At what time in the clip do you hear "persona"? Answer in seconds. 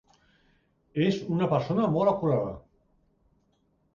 1.51-1.91